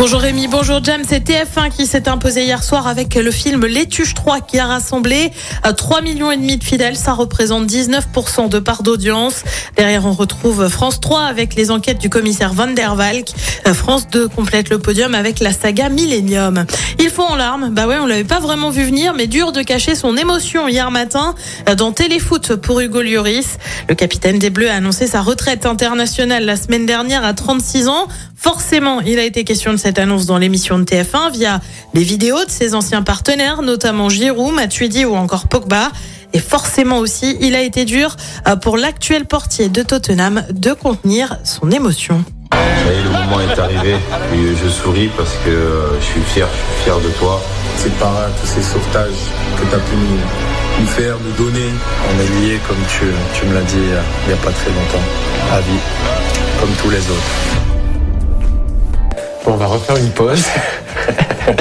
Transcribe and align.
Bonjour 0.00 0.20
Rémi, 0.20 0.48
bonjour 0.48 0.82
Jam, 0.82 1.02
c'est 1.06 1.28
TF1 1.28 1.68
qui 1.68 1.84
s'est 1.84 2.08
imposé 2.08 2.44
hier 2.44 2.64
soir 2.64 2.86
avec 2.86 3.16
le 3.16 3.30
film 3.30 3.66
L'étuche 3.66 4.14
3 4.14 4.40
qui 4.40 4.58
a 4.58 4.64
rassemblé 4.64 5.30
3 5.76 6.00
millions 6.00 6.30
et 6.30 6.38
demi 6.38 6.56
de 6.56 6.64
fidèles, 6.64 6.96
ça 6.96 7.12
représente 7.12 7.66
19% 7.66 8.48
de 8.48 8.58
part 8.60 8.82
d'audience. 8.82 9.42
Derrière 9.76 10.06
on 10.06 10.12
retrouve 10.12 10.70
France 10.70 11.00
3 11.00 11.24
avec 11.24 11.54
les 11.54 11.70
enquêtes 11.70 11.98
du 11.98 12.08
commissaire 12.08 12.54
Van 12.54 12.68
der 12.68 12.94
Valk. 12.94 13.28
France 13.74 14.08
2 14.10 14.28
complète 14.28 14.70
le 14.70 14.78
podium 14.78 15.14
avec 15.14 15.38
la 15.38 15.52
saga 15.52 15.90
Millennium. 15.90 16.64
Il 16.98 17.10
faut 17.10 17.24
en 17.24 17.36
larmes, 17.36 17.68
bah 17.68 17.86
ouais 17.86 17.98
on 18.00 18.06
l'avait 18.06 18.24
pas 18.24 18.40
vraiment 18.40 18.70
vu 18.70 18.84
venir 18.84 19.12
mais 19.12 19.26
dur 19.26 19.52
de 19.52 19.60
cacher 19.60 19.94
son 19.94 20.16
émotion 20.16 20.66
hier 20.66 20.90
matin 20.90 21.34
dans 21.76 21.92
Téléfoot 21.92 22.56
pour 22.56 22.80
Hugo 22.80 23.02
Lloris. 23.02 23.58
Le 23.86 23.94
capitaine 23.94 24.38
des 24.38 24.48
Bleus 24.48 24.70
a 24.70 24.76
annoncé 24.76 25.06
sa 25.06 25.20
retraite 25.20 25.66
internationale 25.66 26.46
la 26.46 26.56
semaine 26.56 26.86
dernière 26.86 27.22
à 27.22 27.34
36 27.34 27.88
ans. 27.88 28.08
Forcément, 28.42 29.02
il 29.02 29.18
a 29.18 29.24
été 29.24 29.44
question 29.44 29.70
de 29.70 29.76
cette 29.76 29.89
annonce 29.98 30.26
dans 30.26 30.38
l'émission 30.38 30.78
de 30.78 30.84
TF1 30.84 31.32
via 31.32 31.60
les 31.94 32.02
vidéos 32.02 32.44
de 32.44 32.50
ses 32.50 32.74
anciens 32.74 33.02
partenaires, 33.02 33.62
notamment 33.62 34.08
Giroud, 34.08 34.54
Matuidi 34.54 35.04
ou 35.04 35.14
encore 35.14 35.48
Pogba. 35.48 35.90
Et 36.32 36.38
forcément 36.38 36.98
aussi, 36.98 37.36
il 37.40 37.56
a 37.56 37.62
été 37.62 37.84
dur 37.84 38.16
euh, 38.46 38.56
pour 38.56 38.76
l'actuel 38.76 39.24
portier 39.24 39.68
de 39.68 39.82
Tottenham 39.82 40.44
de 40.50 40.72
contenir 40.72 41.38
son 41.44 41.70
émotion. 41.70 42.24
Ça 42.52 42.58
y 42.58 42.98
est, 42.98 43.02
le 43.02 43.10
moment 43.10 43.40
est 43.40 43.58
arrivé. 43.58 43.94
Et 44.34 44.56
je 44.62 44.68
souris 44.68 45.10
parce 45.16 45.34
que 45.44 45.50
euh, 45.50 46.00
je 46.00 46.04
suis 46.04 46.20
fier, 46.20 46.46
je 46.46 46.74
suis 46.74 46.84
fier 46.84 47.00
de 47.00 47.08
toi. 47.18 47.40
C'est 47.76 47.94
pas 47.98 48.28
tous 48.40 48.46
ces 48.46 48.62
sauvetages 48.62 49.20
que 49.56 49.66
tu 49.66 49.74
as 49.74 49.78
pu 49.78 49.96
nous, 49.96 50.80
nous 50.80 50.86
faire, 50.86 51.16
nous 51.18 51.44
donner. 51.44 51.66
On 52.08 52.20
est 52.20 52.40
liés, 52.40 52.60
comme 52.68 52.76
tu, 52.88 53.06
tu 53.34 53.46
me 53.46 53.54
l'as 53.54 53.62
dit 53.62 53.76
il 53.76 54.28
n'y 54.28 54.34
a 54.34 54.42
pas 54.42 54.52
très 54.52 54.70
longtemps, 54.70 55.04
à 55.52 55.60
vie, 55.60 55.80
comme 56.60 56.70
tous 56.82 56.90
les 56.90 56.98
autres. 56.98 57.69
Bon, 59.44 59.52
on 59.52 59.56
va 59.56 59.66
refaire 59.66 59.96
une 59.96 60.10
pause. 60.10 60.44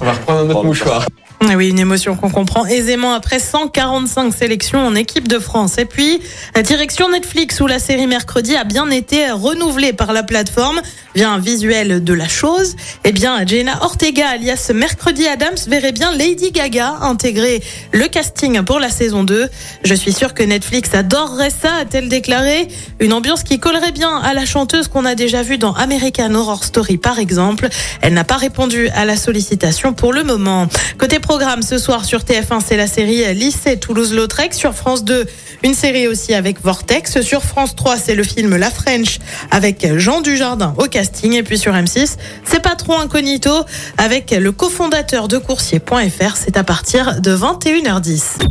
on 0.00 0.04
va 0.04 0.12
reprendre 0.12 0.40
un 0.40 0.50
autre 0.50 0.64
mouchoir. 0.64 1.06
Oui, 1.54 1.68
une 1.68 1.78
émotion 1.78 2.16
qu'on 2.16 2.30
comprend 2.30 2.66
aisément 2.66 3.12
après 3.12 3.38
145 3.38 4.34
sélections 4.34 4.84
en 4.84 4.94
équipe 4.94 5.28
de 5.28 5.38
France. 5.38 5.78
Et 5.78 5.84
puis, 5.84 6.20
la 6.54 6.62
direction 6.62 7.08
Netflix 7.08 7.60
où 7.60 7.66
la 7.66 7.78
série 7.78 8.06
Mercredi 8.06 8.56
a 8.56 8.64
bien 8.64 8.90
été 8.90 9.30
renouvelée 9.30 9.92
par 9.92 10.12
la 10.12 10.22
plateforme 10.22 10.80
via 11.16 11.38
visuel 11.38 12.04
de 12.04 12.12
la 12.12 12.28
chose. 12.28 12.76
Eh 13.04 13.10
bien, 13.10 13.46
Jenna 13.46 13.82
Ortega, 13.82 14.28
alias 14.28 14.70
Mercredi 14.74 15.26
Adams, 15.26 15.56
verrait 15.66 15.92
bien 15.92 16.14
Lady 16.14 16.52
Gaga 16.52 16.98
intégrer 17.00 17.62
le 17.92 18.06
casting 18.06 18.60
pour 18.62 18.80
la 18.80 18.90
saison 18.90 19.24
2. 19.24 19.48
Je 19.82 19.94
suis 19.94 20.12
sûre 20.12 20.34
que 20.34 20.42
Netflix 20.42 20.92
adorerait 20.92 21.48
ça, 21.48 21.74
a-t-elle 21.80 22.10
déclaré. 22.10 22.68
Une 23.00 23.14
ambiance 23.14 23.44
qui 23.44 23.58
collerait 23.58 23.92
bien 23.92 24.14
à 24.18 24.34
la 24.34 24.44
chanteuse 24.44 24.88
qu'on 24.88 25.06
a 25.06 25.14
déjà 25.14 25.42
vue 25.42 25.56
dans 25.56 25.72
American 25.72 26.34
Horror 26.34 26.62
Story, 26.62 26.98
par 26.98 27.18
exemple. 27.18 27.68
Elle 28.02 28.12
n'a 28.12 28.24
pas 28.24 28.36
répondu 28.36 28.88
à 28.90 29.06
la 29.06 29.16
sollicitation 29.16 29.94
pour 29.94 30.12
le 30.12 30.22
moment. 30.22 30.68
Côté 30.98 31.18
programme 31.18 31.62
ce 31.62 31.78
soir 31.78 32.04
sur 32.04 32.20
TF1, 32.20 32.60
c'est 32.66 32.76
la 32.76 32.86
série 32.86 33.34
Lycée 33.34 33.78
Toulouse-Lautrec. 33.78 34.52
Sur 34.52 34.74
France 34.74 35.02
2, 35.04 35.24
une 35.62 35.74
série 35.74 36.08
aussi 36.08 36.34
avec 36.34 36.60
Vortex. 36.62 37.22
Sur 37.22 37.42
France 37.42 37.74
3, 37.74 37.96
c'est 37.96 38.14
le 38.14 38.22
film 38.22 38.54
La 38.56 38.70
French 38.70 39.18
avec 39.50 39.96
Jean 39.96 40.20
Dujardin 40.20 40.74
au 40.76 40.84
casting. 40.84 41.05
Et 41.22 41.42
puis 41.42 41.58
sur 41.58 41.72
M6, 41.72 42.16
c'est 42.44 42.62
pas 42.62 42.74
trop 42.74 42.94
incognito 42.94 43.50
avec 43.98 44.30
le 44.30 44.52
cofondateur 44.52 45.28
de 45.28 45.38
coursier.fr. 45.38 46.36
C'est 46.36 46.56
à 46.56 46.64
partir 46.64 47.20
de 47.20 47.36
21h10. 47.36 48.46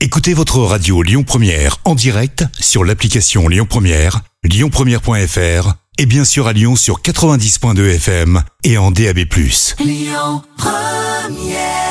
Écoutez 0.00 0.34
votre 0.34 0.58
radio 0.60 1.02
Lyon 1.02 1.24
Première 1.24 1.76
en 1.84 1.94
direct 1.94 2.44
sur 2.58 2.84
l'application 2.84 3.48
Lyon 3.48 3.66
Première, 3.68 4.20
lyonpremière.fr 4.44 5.74
et 5.98 6.06
bien 6.06 6.24
sûr 6.24 6.46
à 6.46 6.52
Lyon 6.52 6.76
sur 6.76 7.02
90.2 7.02 7.96
FM 7.96 8.42
et 8.64 8.78
en 8.78 8.90
DAB+. 8.90 9.18
Lyon 9.78 10.42
Première 10.56 11.89